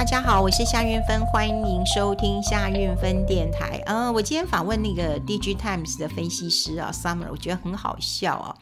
[0.00, 3.82] 大家好，我是夏运芬，欢迎收听夏运芬电台。
[3.84, 8.56] 嗯，我今天访问那个 D G Times 的分析师啊，Summer，我觉得很好笑啊。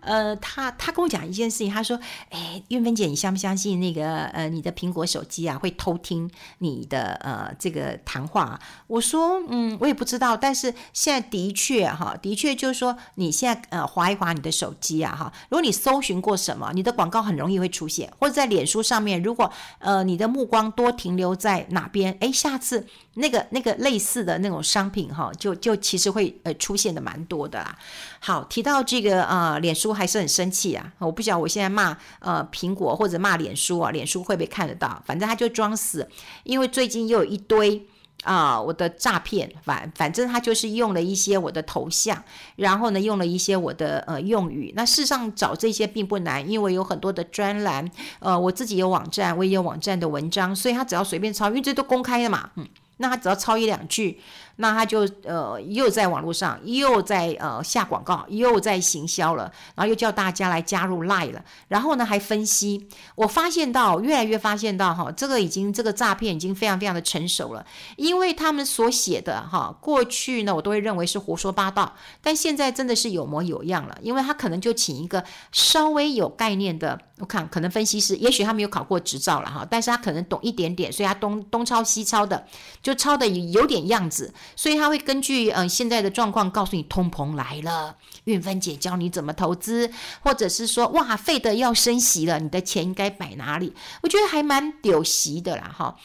[0.00, 1.98] 呃，他他跟我讲一件事情，他说
[2.30, 22.86] ：“哎，韵芬姐，你相不相信那个呃，你的苹果手机啊会偷听你的呃这个谈话？”我说：“嗯，我也不知道，但是现在的确哈，的确就是说，你现在呃划一划你的手机啊哈，如果你搜寻过什么，你的广告很容易会出现，或者在脸书上面，如果呃你的目光多停留在哪边，哎，下次
[23.18, 27.76] 那个那个类似的那种商品哈，就就其实会呃出现的蛮多的啦。
[28.20, 30.92] 好，提到这个呃脸书。”还是很生气啊！
[30.98, 35.02] 我不晓得我现在骂呃苹果或者骂脸书啊，脸书会不会看得到？
[35.04, 36.08] 反正他就装死，
[36.44, 37.84] 因为最近又有一堆
[38.22, 42.22] 啊、我的诈骗，反反正他就是用了一些我的头像，
[42.54, 44.72] 然后呢用了一些我的呃用语。
[44.76, 47.90] 那事实上找这些并不难，因为有很多的专栏，
[48.20, 52.68] 呃我自己有网站，我也有网站的文章，所以他只要随便抄，因为这都公开的嘛，嗯，
[52.98, 54.20] 那他只要抄一两句。
[54.60, 67.64] 那他就呃又在网络上又在呃下广告又在行销了，然后又叫大家来加入 Lie 了，然后呢还分析，我发现到越来越发现到哈，这个已经这个诈骗已经非常非常的成熟了，
[67.96, 82.44] 因为他们所写的哈过去呢我都会认为是胡说八道，但现在真的是有模有样了，因为他可能就请一个稍微有概念的，我看可能分析师，也许他没有考过执照了哈，但是他可能懂一点点，所以他东东抄西抄的，
[82.82, 84.34] 就抄的有点样子。
[84.56, 89.90] 所以他会根据嗯、现在的状况告诉你通膨来了，运芬姐教你怎么投资，
[90.20, 93.72] 或者是说哇费德要升息了，你的钱应该摆哪里？
[94.02, 95.96] 我觉得还蛮丢席的啦哈。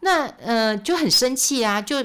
[0.00, 2.04] 那呃就很生气啊，就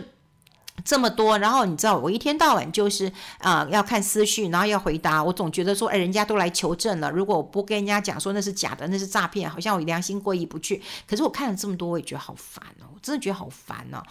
[0.85, 10.81] 这么多，然后你知道我一天到晚就是啊、要看思绪，然后要回答，我总觉得说哎人家都来求证了，如果我不跟人家讲说那是假的，那是诈骗，好像我良心过意不去。
[11.07, 12.87] 可是我看了这么多，我也觉得好烦哦。
[12.93, 14.01] 我真的觉得好烦哦，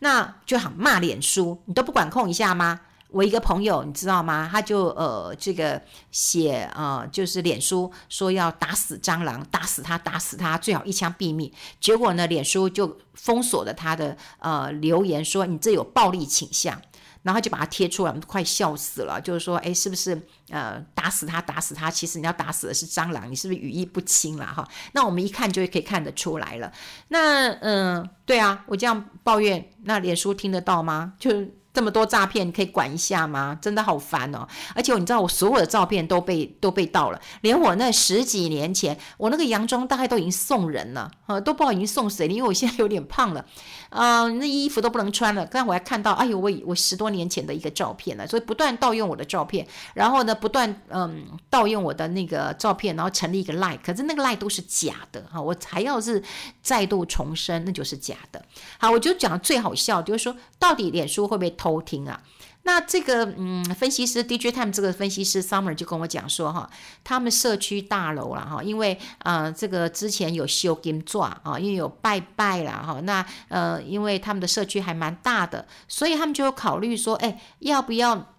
[0.00, 2.80] 那就好骂脸书，你都不管控一下吗？
[3.12, 4.48] 我一个朋友，你知道吗？
[4.50, 5.80] 他就呃这个
[6.10, 11.52] 写呃就是脸书说要打死蟑螂，打死他，打死他，最好一枪毙命。
[11.80, 16.80] 结果呢，脸书就封锁了他的呃留言，说你这有暴力倾向。
[17.24, 19.20] 然后就把它贴出来，我们快笑死了。
[19.20, 21.88] 就是说，哎，是不是呃打死他，打死他？
[21.88, 24.68] 其实你要打死的是蟑螂，你是不是语意不清了哈？
[24.90, 26.72] 那我们一看就可以看得出来了。
[27.10, 31.12] 那嗯、对啊，我这样抱怨，那脸书听得到吗？
[31.20, 31.30] 就。
[31.72, 33.58] 这么多诈骗，你可以管一下吗？
[33.60, 34.46] 真的好烦哦！
[34.74, 43.44] 而且你知道，我所有的照片都被都被盗了，连我那十几年前我那个洋装大概都已经送人了，啊，都不知道已经送谁了，因为我现在有点胖了，
[43.92, 45.44] 呃，那衣服都不能穿了。
[45.46, 56.22] 刚才我还看到，哎呦，我我十多年前的一个照片了，所以不断盗用我的照片，然后呢，不断嗯盗用我的那个照片，然后成立一个 lie，可是那个 lie 都是假的哈，我还要是
[56.62, 58.42] 再度重生，那就是假的。
[58.78, 62.18] 好，我就讲最好笑，就是说到底脸书会不会偷听啊，
[62.64, 66.70] 那这个嗯，分析师 DJ Time 这个分析师 Summer 就跟我讲说哈，
[67.02, 78.32] 他们社区大楼了哈，因为呃这个之前有修金砖啊，因为有拜拜了哈，那呃因为他们的社区还蛮大的，所以他们就有考虑说，哎，要不要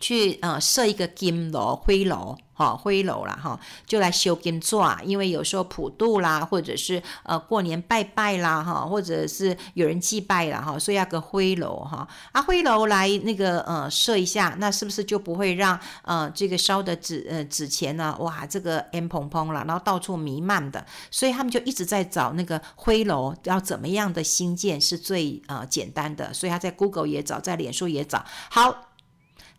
[0.00, 2.36] 去呃设一个金楼灰楼？
[2.54, 18.14] 好，灰楼啦，哈，就来修金砖，因为有时候普渡啦，或者是呃过年拜拜啦，哈，或者是有人祭拜了，哈，所以要个灰楼哈，啊灰楼来那个呃设一下，那是不是就不会让呃这个烧的纸呃纸钱呢？
[18.20, 28.91] 哇，这个烟蓬蓬了，然后到处弥漫的，所以他们就一直在找那个灰楼要怎么样的新建是最呃简单的，所以他在 Google 也找，在脸书也找，好。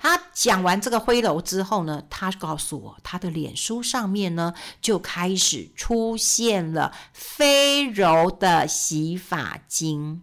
[0.03, 10.22] 他讲完这个灰柔之后呢，他告诉我，他的脸书上面呢就开始出现了飞柔的洗发精，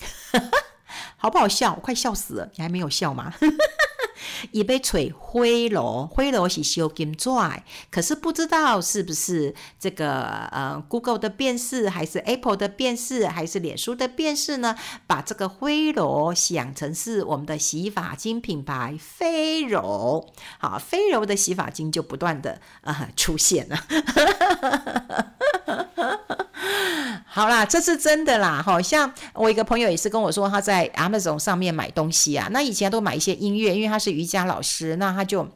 [1.16, 1.72] 好不好笑？
[1.72, 3.32] 我快笑死了，你还没有笑吗？
[4.50, 10.22] 一杯水灰楼，灰楼是修金砖，可是不知道是不是这个
[10.52, 14.76] 呃 Google 的辨识，还是 Apple 的辨识，还是脸书的辨识呢？
[15.06, 20.28] 把这个灰楼想成是我们的洗发精品牌飞柔，
[20.58, 23.76] 好，飞柔的洗发精就不断的呃出现了。
[27.32, 35.48] 好啦，这是真的啦，好像我一个朋友也是跟我说，他在 Amazon 上面买东西啊，那以前都买一些音乐，因为他是瑜伽老师，那他就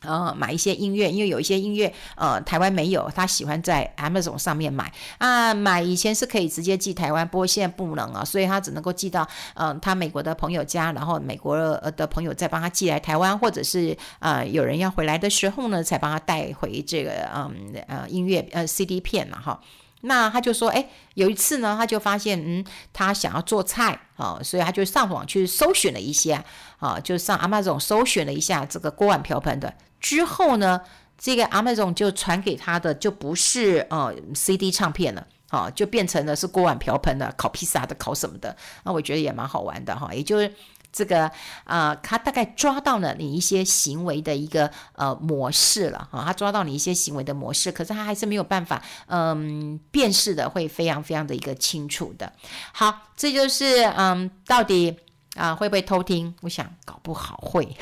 [0.00, 11.56] 呃买一些音乐，因为有一些音乐呃台湾没有，他喜欢在 Amazon 上面买啊，买以前是可以直接寄台湾，不过现在不能啊，所以他只能够寄到嗯、他美国的朋友家，然后美国
[11.92, 19.60] 的朋友再帮他寄来台湾，或者是呃有人要回来的时候呢，才帮他带回这个嗯呃，音乐呃 CD 片嘛哈。
[20.04, 26.44] 那他就说，哎，有一次呢，他就发现，嗯，他想要做菜啊，所以他就上网去搜寻了一些
[26.82, 29.72] 啊，就上 Amazon 搜寻了一下这个锅碗瓢盆的。
[30.00, 30.80] 之后呢，
[31.16, 38.56] 这个 Amazon 就传给他的就不是呃 CD 唱片了，啊，就变成了是锅碗瓢盆的，烤披萨的，烤什么的。
[38.82, 40.52] 那我觉得也蛮好玩的哈，也就是。
[40.94, 41.32] 这个
[41.64, 52.30] 啊、他大概抓到了你一些行为的一个呃模式了哈，他抓到你一些行为的模式，可是他还是没有办法嗯辨识的会非常非常的一个清楚的。
[52.74, 54.94] 好，这就是嗯到底
[55.36, 56.34] 啊、会不会偷听？
[56.42, 57.76] 我想搞不好会，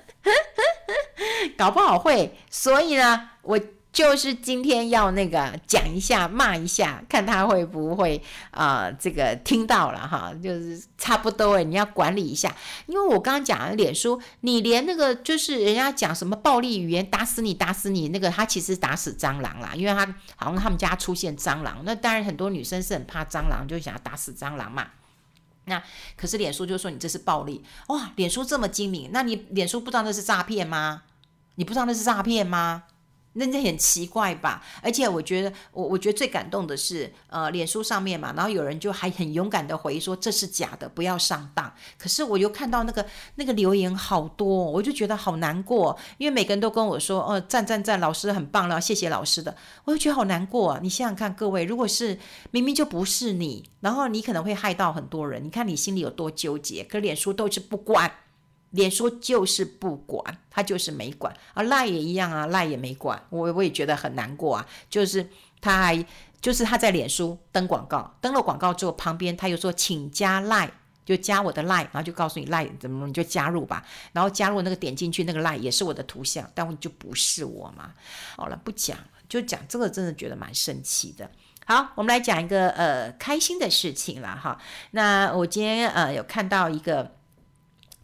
[1.58, 3.60] 搞不好会，所以呢我。
[3.92, 8.16] 就是今天要那个讲一下骂一下，看他会不会
[8.50, 12.56] 啊、呃、这个听到了哈，就是差不多诶，你要管理一下，
[12.86, 20.06] 因为我刚刚讲的脸书，你连那个就是人家讲什么暴力语言打死你打死你那个，他其实打死蟑螂啦，因为他
[20.36, 24.86] 好像他们家出现蟑螂，那当然很多女生是很怕蟑螂，就想要打死蟑螂嘛。
[25.66, 25.82] 那
[26.16, 31.02] 可是脸书就说你这是暴力哇，脸书这么精明，那你脸书不知道那是诈骗吗？
[31.54, 32.84] 你不知道那是诈骗吗？
[33.34, 34.62] 那这很奇怪吧？
[34.82, 41.72] 而且我觉得，我我觉得最感动的是，呃，脸书上面嘛，然后有人就还很勇敢的回说这是假的，不要上当。
[41.98, 43.06] 可是我又看到那个
[43.36, 50.78] 那个留言好多，我就觉得好难过，因为每个人都跟我说，哦，赞赞赞，老师很棒了，谢谢老师的，我就觉得好难过。
[50.82, 52.18] 你想想看，各位，如果是
[52.50, 56.84] 明明就不是你，然后你可能会害到很多人，你看你心里有多纠结。
[56.84, 58.12] 可脸书都是不管。
[58.72, 64.66] 脸书就是不管，他就是没管啊，赖也一样啊，赖也没管，我我也觉得很难过啊。
[64.90, 65.26] 就是
[65.60, 66.06] 他还
[66.40, 70.70] 就是他在脸书登广告，登了广告之后，旁边他又说请加赖，
[71.04, 77.92] 就加我的赖，然后就告诉你赖怎么你就加入吧，然后加入那个点进去那个赖也是我的图像，但我就不是我嘛。
[78.36, 81.30] 好了，不讲了，就讲这个，真的觉得蛮生气的。
[81.66, 84.58] 好，我们来讲一个呃开心的事情了哈。
[84.92, 87.16] 那我今天呃有看到一个。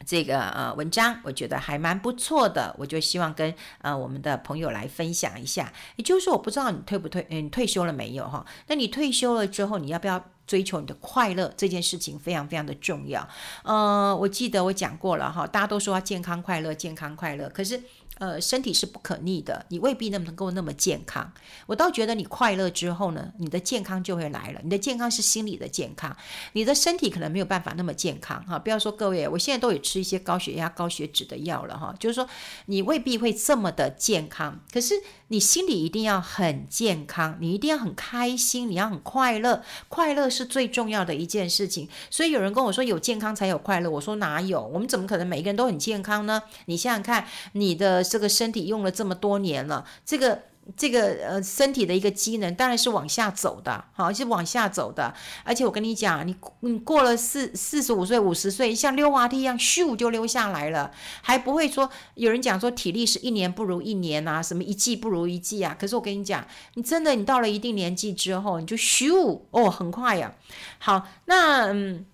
[0.08, 5.70] 这个呃文章我觉得还蛮不错的，我就希望跟呃我们的朋友来分享一下。
[5.96, 8.42] 也就是说，我不知道你退不退，嗯，退休了没有哈？
[8.68, 11.54] 那你退休了之后，你要不要追求你的快乐？
[11.56, 13.28] 这件事情非常非常的重要。
[13.62, 17.80] 呃，我记得我讲过了哈，大家都说要健康快乐，健康快乐，可是。
[18.20, 21.32] 呃，身体是不可逆的，你未必那么能够那么健康。
[21.66, 24.60] 我倒觉得你快乐之后呢，你的健康就会来了。
[24.64, 26.16] 你的健康是心理的健康，
[26.54, 28.58] 你的身体可能没有办法那么健康哈。
[28.58, 32.28] 不要说各位，我现在都有吃一些高血压、高血脂的药了哈，就是说
[32.66, 34.94] 你未必会这么的健康，可是
[35.28, 41.88] 你心里一定要很健康，你一定要很开心，你要很快乐，快乐是最重要的一件事情。
[42.10, 44.60] 所以有人跟我说有健康才有快乐，我说哪有？
[44.60, 46.42] 我们怎么可能每一个人都很健康呢？
[46.66, 47.98] 你想想看，你的。
[48.08, 50.40] 这个身体用了这么多年了，这个
[50.76, 55.14] 这个呃身体的一个机能当然是往下走的，好，是往下走的。
[55.44, 60.90] 而且我跟你讲，你你过了四四十五岁、五十岁，像溜滑梯一样，咻就溜下来了，
[61.22, 65.76] 还不会说有人讲说体力是一年不如一年啊，什么一季不如一季啊。
[65.78, 70.34] 可是我跟你讲，你真的你到了一定年纪之后，你就咻哦，很快呀。
[70.78, 72.06] 好，那嗯。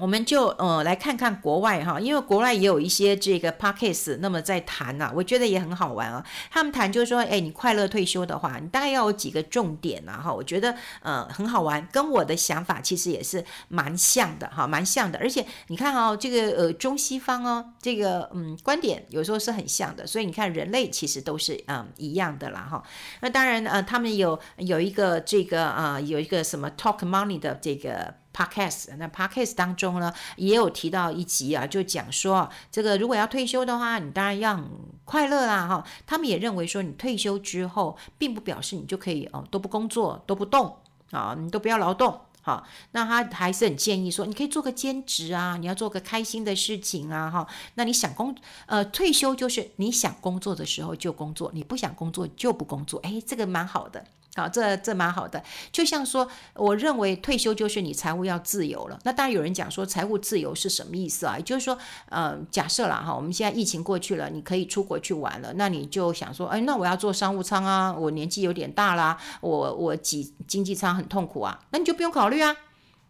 [0.00, 6.24] 我们就呃来看看国外哈，因为国外也有一些这个 podcast 那么在谈呐、我觉得也很好玩啊。
[6.50, 10.32] 他们谈就是说，哎，你快乐退休的话，你大概要有几个重点呐哈。
[10.32, 15.18] 我觉得呃很好玩，跟我的想法其实也是蛮像的哈，蛮像的。
[15.18, 22.82] 而且你看哈，这个呃中西方哦，这个嗯观点有时候是很像的，所以你看人类其实都是嗯一样的啦哈。
[23.20, 28.19] 那当然呃，他们有有一个这个啊、有一个什么 Talk Money 的这个。
[28.40, 34.58] Podcast 那 Podcast 当中呢，也有提到一集啊，就讲说这个如果要退休的话，你当然要
[35.04, 35.84] 快乐啦哈。
[36.06, 40.74] 他们也认为说，你退休之后，并不表示你就可以哦都不工作都不动
[41.10, 42.66] 啊，你都不要劳动好。
[42.92, 47.46] 那他还是很建议说，你可以做个兼职啊，你要做个开心的事情啊哈。
[47.74, 54.02] 那你想工呃退休就是你想工作的时候就工作，你不想工作就不工作，诶，这个蛮好的。
[54.36, 55.42] 好，这这蛮好的。
[55.72, 58.98] 就像说，我认为退休就是你财务要自由了。
[59.02, 61.36] 那当然有人讲说，财务自由是什么意思啊？
[61.36, 61.76] 也就是说，
[62.08, 72.54] 呃，假设啦哈，我们现在疫情过去了，你可以出国去玩了，那你就想说，哎，那我要坐商务舱啊，我年纪有点大啦，我我挤经济舱很痛苦啊，那你就不用考虑啊。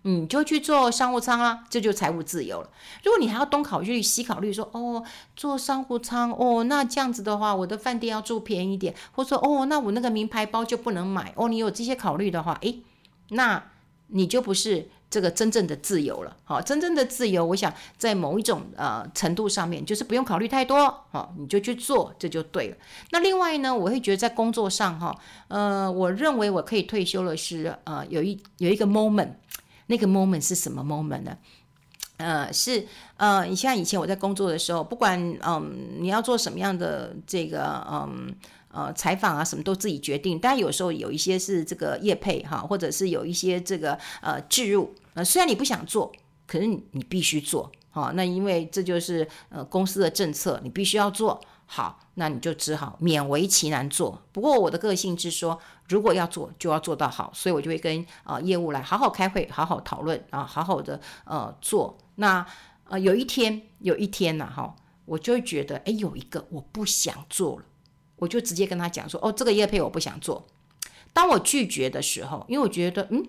[0.03, 2.71] 你就去做商务舱啊，这就财务自由了。
[3.05, 5.05] 如果你还要东考虑西考虑，说哦，
[5.37, 11.49] 做商务舱哦，那这样子的话，我的饭店要住便宜一点，或者说哦，那我那个名牌包就不能买哦。
[11.49, 12.83] 你有这些考虑的话，诶，
[13.31, 13.63] 那
[14.09, 16.37] 你就不是这个真正的自由了。
[16.45, 22.77] 好，真正的自由，我想在某一种呃程度上面，就是不用考虑太多，好，你就去做，这就对了。
[23.11, 25.15] 那另外呢，我会觉得在工作上哈，
[25.49, 29.35] 呃，我认为我可以退休了是呃有一有一个 moment，
[29.91, 31.37] 那个 moment 是什么 moment 呢？
[32.17, 38.35] 呃，是呃，你像以前我在工作的时候，不管嗯、你要做什么样的这个嗯。
[38.73, 40.39] 呃，采访啊，什么都自己决定。
[40.39, 44.95] 但有时候有一些是这个业配哈，或者是有一些这个呃置入。
[45.15, 46.13] 呃，虽然你不想做，
[46.47, 47.69] 可是你你必须做。
[47.91, 51.41] 好，那因为这就是呃公司的政策，你必须要做
[51.73, 54.21] 好，那你就只好勉为其难做。
[54.33, 55.57] 不过我的个性是说，
[55.89, 61.97] 如果要做，就要做到好，所以我就会跟呃业务来好好开会，好好讨论啊，好好的呃做。
[62.17, 62.45] 那
[62.89, 64.75] 呃有一天有一天呐哈，
[65.05, 67.65] 我就会觉得，哎，有一个我不想做了。
[68.17, 70.45] 我就直接跟他讲说，哦，这个业配我不想做。
[71.13, 73.25] 当我拒绝的时候，因为我觉得，嗯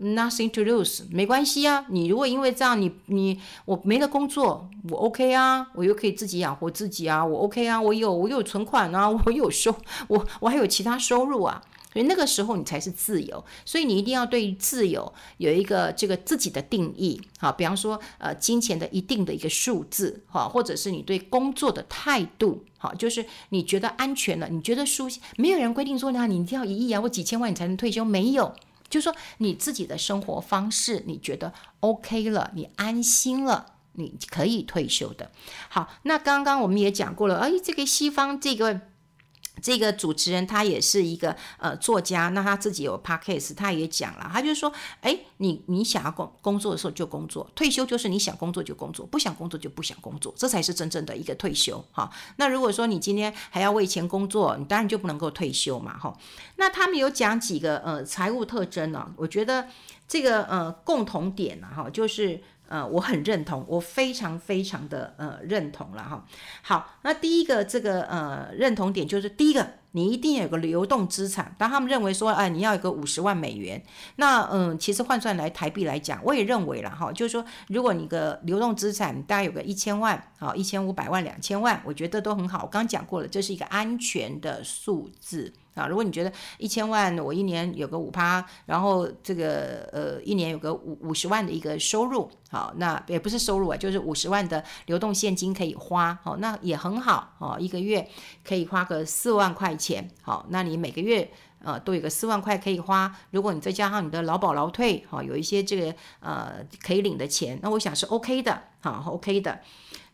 [0.00, 1.86] ，nothing to lose，没关系啊。
[1.88, 9.74] 你如果因为这样，你你我没了工作，我 OK 啊，我又可以自己养活自己啊，我 OK 啊，我有我有存款啊， 我有收，
[10.08, 11.62] 我我还有其他收入啊。
[11.92, 28.52] 所以那个时候你才是自由，所以你一定要对于自由有一个这个自己的定义，好，比方说呃金钱的一定的一个数字，哈，或者是你对工作的态度，好，就是你觉得安全了，你觉得舒心，没有人规定说那你一定要一亿啊或几千万你才能退休，没有，
[28.94, 35.32] 就说你自己的生活方式你觉得 OK 了，你安心了，你可以退休的。
[35.68, 38.93] 好，那刚刚我们也讲过了，哎，这个西方这个。
[39.62, 52.10] 这个主持人他也是一个呃作家，那他自己有 podcast，他也讲了，他就说，哎，你你想要工工作的时候就工作，退休就是你想工作就工作，不想工作就不想工作，这才是真正的一个退休哈。
[52.36, 56.16] 那如果说你今天还要为钱工作，你当然就不能够退休嘛哈。
[56.56, 59.68] 那他们有讲几个呃财务特征呢、我觉得
[60.06, 62.42] 这个呃共同点呢、哈，就是。
[62.68, 66.24] 呃，我很认同，我非常非常的呃认同了哈。
[66.62, 71.54] 好，那第一个这个呃认同点就是第一个，你一定要有个流动资产。
[71.58, 73.82] 当他们认为说，哎，你要有个五十万美元，
[74.16, 82.62] 那嗯、其实换算来台币来讲，我也认为了哈，就是说，如果你个流动资产大概有个一千万啊，一千五百万、两千万，我觉得都很好。
[82.62, 85.52] 我刚讲过了，这是一个安全的数字。
[85.74, 98.08] 啊，如果你觉得一千万，我一年有个五趴，然后这个呃一年有个五五十万的一个收入，好，那也不是收入啊，就是五十万的流动现金可以花，好，那也很好，哦，一个月
[98.44, 101.30] 可以花个四万块钱，好，那你每个月
[101.64, 109.60] 呃都有个四万块可以花，如果你再加上你的劳保劳退，好，有一些这个呃可以领的钱，那我想是 OK 的，好，OK 的。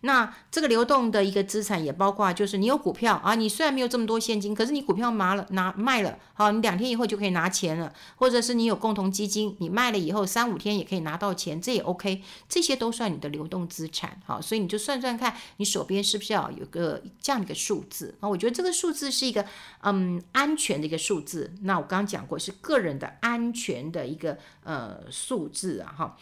[0.02, 18.28] 那这个流动的一个资产也包括，就是你有股票啊，你虽然没有这么多现金，可是你股票拿了拿卖了，好，你两天以后就可以拿钱了，或者是你有共同基金，你卖了以后三五天也可以拿到钱，这也 OK，这些都算你的流动资产，好，所以你就算算看你手边是不是要有个这样的一个数字啊？
[18.28, 19.45] 我觉得这个数字是一个
[19.83, 21.52] 嗯安全的一个数字。
[21.61, 26.16] 那我刚刚讲过是个人的安全的一个呃数字啊，哈，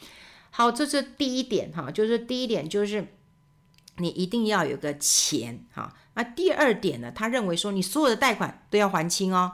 [0.51, 3.07] 好，这是第一点哈，就是第一点就是。
[3.99, 7.11] 你一定要有个钱哈，那第二点呢？
[7.15, 9.53] 他认为说你所有的贷款都要还清哦，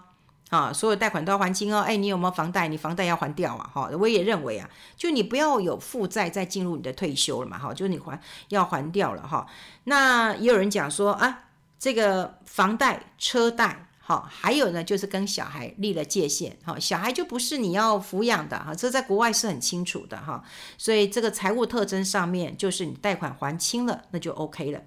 [0.50, 1.80] 啊，所有贷款都要还清哦。
[1.80, 2.68] 哎，你有没有房贷？
[2.68, 3.90] 你房贷要还掉啊，哈。
[3.98, 9.46] 我也认为啊，就你不要有负债再进入你的退休了嘛，哈，就你还要还掉了哈。
[9.84, 11.44] 那也有人讲说啊，
[11.78, 13.88] 这个房贷、车贷。
[14.06, 20.44] 好，还有呢，就是跟小孩立了界限，哈，小孩就不是你要抚养的哈，这在国外是很清楚的哈，
[20.76, 24.82] 所以这个财务特征上面，就是你贷款还清了，那就 OK 了。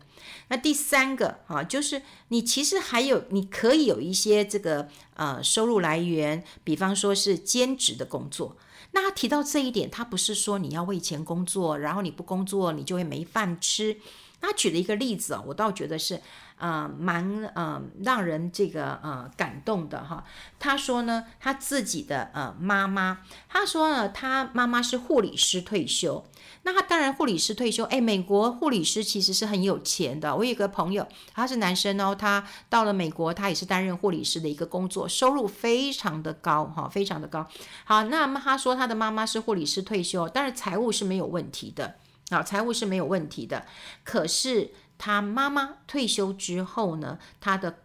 [0.49, 8.55] 那第三个哈，就是你其实还有，你可以有一些这个呃收入来源，比方说是兼职的工作。
[8.91, 13.97] 那他提到这一点，他不是说你要为钱工作，然后你不工作你就会没饭吃。
[14.39, 16.21] 他举了一个例子啊，我倒觉得是。
[16.57, 20.23] 呃，蛮呃让人这个呃感动的哈。
[20.59, 26.25] 他说呢，他自己的呃妈妈，他说呢，他妈妈是护理师退休。
[26.63, 30.35] 那他当然护理师退休，哎，美国护理师其实是很有钱的。
[30.35, 37.47] 我有个朋友，他是男生哦，他到了美国，他也是担任护理师的一个工作，收入非常的高哈，非常的高。
[37.85, 41.95] 好，那么他说他的妈妈是护理师退休，但是财务是没有问题的，
[42.31, 43.65] 啊，财务是没有问题的，
[44.03, 44.71] 可是。
[44.97, 47.79] 他妈妈退休之后呢，他的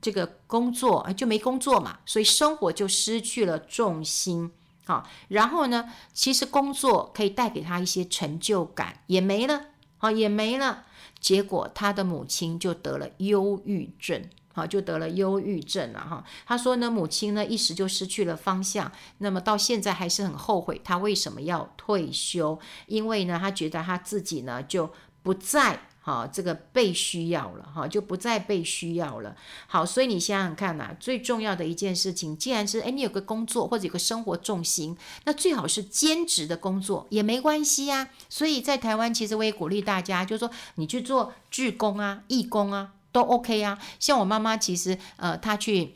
[0.00, 4.52] 这个工作就没工作嘛，所以生活就失去了重心。
[4.84, 9.66] 好，然后呢，其实工作可以带给他一些成就感，也没了，
[9.98, 10.84] 好，也没了。
[11.18, 14.28] 结果他的母亲就得了忧郁症。
[14.52, 16.24] 好，就得了忧郁症了哈。
[16.46, 22.58] 他说呢，母亲呢一时就失去了方向，那么到现在还是很后悔，他为什么要退休？
[22.86, 24.90] 因为呢，他觉得他自己呢就
[25.22, 25.88] 不再。
[26.06, 29.34] 好，这个被需要了，哈，就不再被需要了。
[29.66, 38.08] 好，所以你想想看呐，最重要的一件事情，既然是诶，你有个工作或者有个生活重心，那最好是兼职的工作也没关系呀。
[38.28, 43.76] 所以在台湾，其实我也鼓励大家，就是说你去做志工啊、义工啊，都 OK 啊。
[43.98, 45.95] 像我妈妈，其实呃，她去。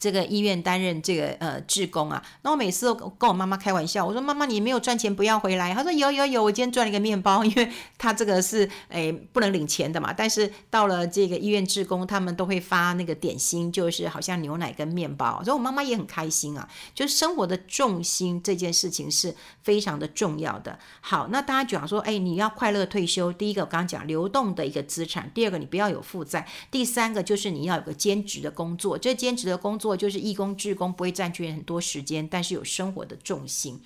[0.00, 5.74] 这个医院担任这个呃志工啊，那我每次都跟我妈妈开玩笑，我说妈妈你没有赚钱不要回来。
[5.74, 10.10] 她说有有有，我今天赚了一个面包，因为她这个是诶不能领钱的嘛。
[10.10, 16.66] 但是到了这个医院志工，他们都会发那个点心，就是好像牛奶跟面包，所以我妈妈也很开心啊。
[16.94, 20.78] 就是生活的重心这件事情是非常的重要的。
[21.02, 29.89] 好，那大家讲说，哎，你要快乐退休，第一个我刚刚讲流动的一个资产，第二个你不要有负债，第三个就是你要有个兼职的工作，这兼职的工作。
[29.90, 33.80] 或就是义工、志工不会占据很多时间，但是有生活的重心。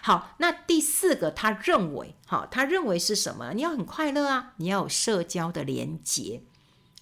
[0.00, 3.52] 好，那第四个，他认为，好，他认为是什么？
[3.52, 6.40] 你要很快乐啊，你要有社交的连结。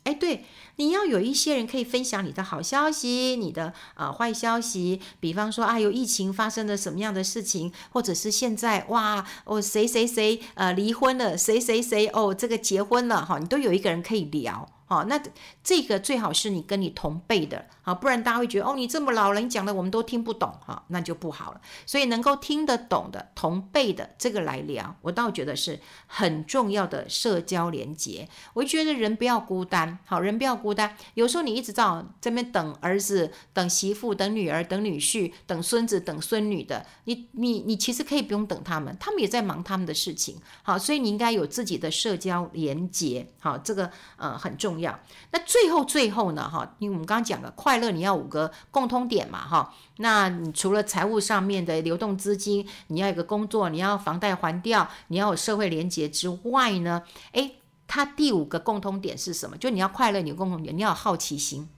[0.02, 0.44] 哎，对，
[0.76, 5.00] 你要有一些人可以分享你的好消息，你的啊、呃、坏消息。
[5.20, 14.68] 比方说啊，有疫情发生了什么样的事情，或者是现在哇，哦谁谁谁呃离婚了，谁谁谁哦这个结婚了哈，你都有一个人可以聊。
[14.88, 15.20] 好，那
[15.62, 21.60] 这个最好是你跟你同辈的，好，不然大家会觉得哦，你这么老了，你讲的我们都听不懂，哈，那就不好了。
[21.84, 28.26] 所以能够听得懂的同辈的这个来聊，我倒觉得是很重要的社交连接。
[28.54, 30.96] 我觉得人不要孤单，好，人不要孤单。
[31.12, 31.84] 有时候你一直在
[32.18, 44.77] 这边等儿子、等媳妇、等女儿、等女婿、等孙子、等孙女的，你你你其实可以不用等他们，他们也在忙他们的事情，好，所以你应该有自己的社交连接，好，这个呃很重要。
[44.80, 44.98] 样
[45.30, 46.48] 那最后最后呢？
[46.48, 49.74] 哈，因为我们刚刚讲的快乐，你要五个共通点嘛，哈。
[49.98, 57.56] 那你除了财务上面的流动资金，你要有个工作，你要房贷还掉，你要有社会连接之外呢，诶，
[57.86, 59.56] 它第五个共通点是什么？
[59.56, 61.68] 就你要快乐，你有共同点，你要有好奇心。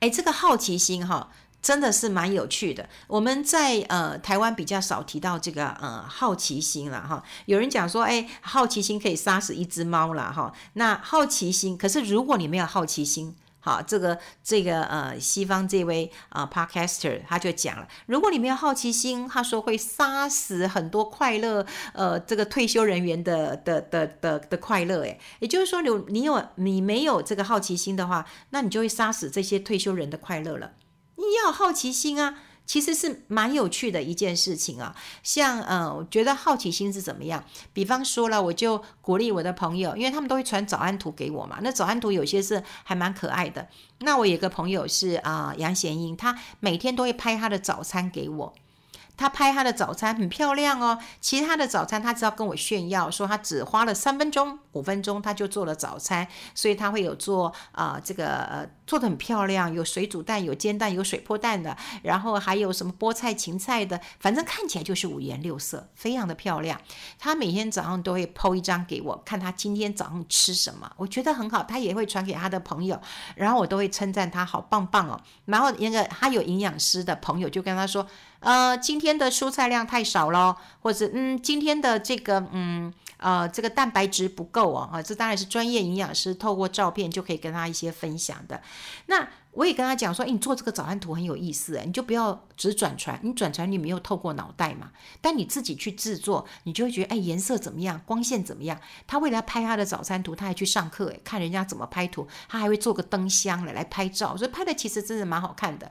[0.00, 1.30] 诶，这个好奇心哈。
[1.64, 2.86] 真的是蛮有趣的。
[3.06, 7.24] 我们在呃台湾比较少提到这个呃好奇心了哈。
[7.46, 10.52] 有人讲说，哎，好奇心可以杀死一只猫了哈。
[10.74, 30.72] 那好奇心，可是如果你没有好奇心，好，这个这个呃西方这位啊、Podcaster 他就讲了，如果你没有好奇心，他说会杀死很多快乐呃这个退休人员的的的的的快乐诶，也就是说，你你有你没有这个好奇心的话，那你就会杀死这些退休人的快乐了。
[31.16, 34.94] 你要好奇心啊，其实是蛮有趣的一件事情啊。
[35.22, 37.44] 像呃，我觉得好奇心是怎么样？
[37.72, 41.58] 比方说了，我就鼓励我的朋友，因为他们都会传早安图给我嘛。
[41.62, 43.68] 那早安图有些是还蛮可爱的。
[43.98, 48.54] 那我有个朋友是啊，杨贤英，他每天都会拍他的早餐给我。
[49.16, 50.98] 他拍他的早餐很漂亮哦。
[51.20, 56.26] 其他的早餐，他只要跟我炫耀说他只花了三分钟、五分钟，他就做了早餐。
[56.54, 66.80] 所以他会有做啊、这个呃做得很漂亮，有水煮蛋、有煎蛋、有水泼蛋的，然后还有什么菠菜、芹菜的，反正看起来就是五颜六色，非常的漂亮。
[67.18, 71.62] 他每天早上都会 po 一张给我看，他今天早上吃什么，我觉得很好。
[71.62, 73.00] 他也会传给他的朋友，
[73.36, 75.20] 然后我都会称赞他好棒棒哦。
[75.46, 78.06] 然后那个他有营养师的朋友就跟他说。
[78.44, 88.60] 呃，今天的蔬菜量太少了，或者嗯，今天的这个嗯呃这个蛋白质不够哦，啊，这当然是专业营养师透过照片就可以跟他一些分享的。
[89.06, 94.90] 那我也跟他讲说，诶，你做这个早餐图很有意思，你就不要只转传，你转传你没有透过脑袋嘛，
[95.22, 98.78] 但你自己去制作，你就会觉得，诶，颜色怎么样，光线怎么样？
[99.06, 105.90] 他为了拍他的早餐图，他还去上课，诶，看人家怎么拍图，他还会做个灯箱来来拍照，所以拍的其实真的蛮好看的。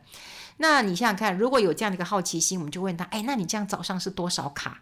[0.58, 4.82] 那你想想看，如果有这样的一个好奇心，我们就问他：哎，那你这样早上是多少卡？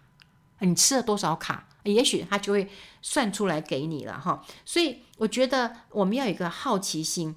[0.60, 1.68] 你吃了多少卡？
[1.84, 2.70] 也许他就会
[3.02, 4.46] 算出来给你了哈。
[4.64, 7.36] 所以我觉得我们要有一个好奇心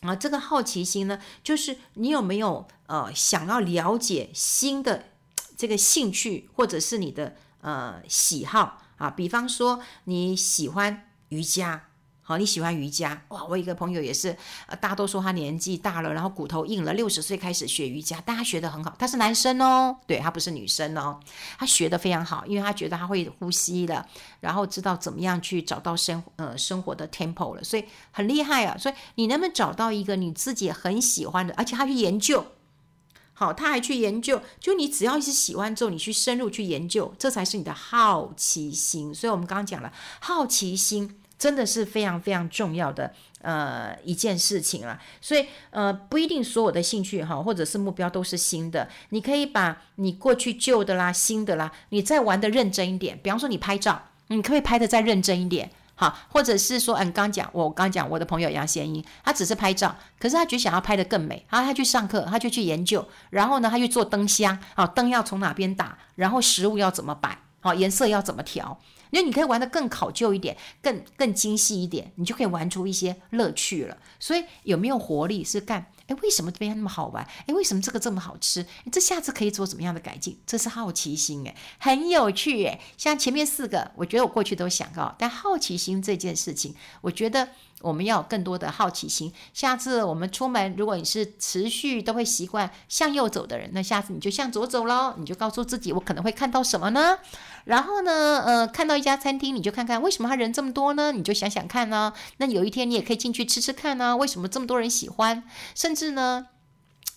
[0.00, 0.16] 啊。
[0.16, 5.10] 这个好奇心呢，就是你有没有呃想要了解新的
[5.56, 9.10] 这个兴趣，或者是你的呃喜好啊？
[9.10, 11.89] 比方说你喜欢瑜伽。
[12.30, 13.42] 好，你喜欢瑜伽哇？
[13.46, 14.36] 我一个朋友也是，
[14.68, 18.94] 呃，大家都说他年纪大了，然后骨头硬了，六十岁开始学瑜伽，但他学得很好。
[18.96, 21.18] 他是男生哦，对，他不是女生哦，
[21.58, 24.06] 他学得非常好，因为他觉得他会呼吸了，
[24.38, 28.78] 然后知道怎么样去找到生呃生活的 tempo 了，所以很厉害啊。
[28.78, 32.46] 所以你能不能找到一个你自己很喜欢的，而且他去研究，
[33.32, 39.12] 好，他还去研究，就你只要是喜欢之后，你去深入去研究，这才是你的好奇心。
[39.12, 41.16] 所以我们刚刚讲了好奇心。
[41.40, 45.00] 真的是非常非常重要的呃一件事情啊。
[45.20, 53.18] 所以呃，不一定所有的兴趣哈，或者是目标都是新的，你可以把你过去旧的啦、新的啦，你再玩得认真一点。
[53.22, 55.70] 比方说你拍照，你可以拍得再认真一点？
[55.94, 68.78] 好，或者是说，嗯，刚讲我刚讲我的朋友杨贤英，他只是拍照，可是他就想要拍得更美，然后他去上课，他就去研究，然后呢，他去做灯箱，好，灯要从哪边打，然后食物要怎么摆，好，颜色要怎么调。
[69.10, 73.96] 因为你可以玩得更考究一点，更更精细一点，你就可以玩出一些乐趣了。
[74.18, 75.86] 所以有没有活力是干？
[76.06, 77.26] 哎，为什么这边那么好玩？
[77.46, 78.66] 哎，为什么这个这么好吃？
[78.90, 80.38] 这下次可以做怎么样的改进？
[80.46, 82.80] 这是好奇心，哎，很有趣，哎。
[82.96, 87.50] 像前面四个，我觉得我过去都想到，但好奇心这件事情，我觉得。
[87.80, 89.32] 我们要有更多的好奇心。
[89.52, 95.14] 下次我们出门，如果你是持续都会习惯向右走的人，那下次你就向左走喽。
[95.16, 97.18] 你就告诉自己，我可能会看到什么呢？
[97.64, 101.12] 然后呢，呃，看到一家餐厅，你就看看为什么他人这么多呢？
[101.12, 102.12] 你就想想看呢。
[102.38, 105.42] 那有一天你也可以进去吃吃看呢，为什么这么多人喜欢？
[105.74, 106.46] 甚至呢？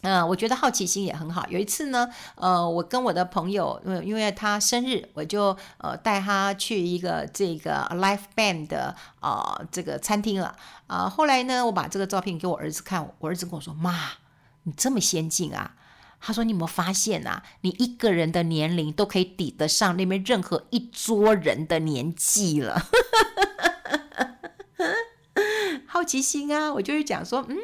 [0.03, 1.45] 嗯、我觉得好奇心也很好。
[1.49, 10.47] 有一次呢，呃，我跟我的朋友，呃，因为他生日，我就呃带他去一个这个 live band 的啊、呃、这个餐厅了。
[10.87, 13.93] 啊、呃，后来呢，我把这个照片给我儿子看，我儿子跟我说：“妈，
[14.63, 15.75] 你这么先进啊？”
[16.19, 17.41] 他说：“你有没有发现啊？
[17.61, 22.87] 你一个人的年龄都可以抵得上那边任何一桌人的年纪了。
[25.87, 27.55] ”好奇心啊，我就是讲说，嗯。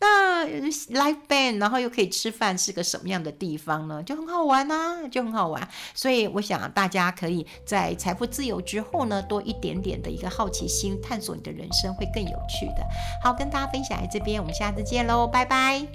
[0.00, 4.02] 那 live band，然后又可以吃饭，是个什么样的地方呢？
[4.02, 5.66] 就很好玩啊，就很好玩。
[5.94, 12.86] 所以我想大家可以在财富自由之后呢，多一点点的一个好奇心，探索你的人生会更有趣的。
[13.22, 15.86] 好，跟大家分享在这边，我们下次见喽，拜拜。